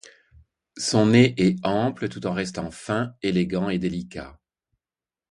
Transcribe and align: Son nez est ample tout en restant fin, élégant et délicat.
Son 0.79 1.05
nez 1.05 1.35
est 1.37 1.63
ample 1.63 2.09
tout 2.09 2.25
en 2.25 2.33
restant 2.33 2.71
fin, 2.71 3.13
élégant 3.21 3.69
et 3.69 3.77
délicat. 3.77 4.39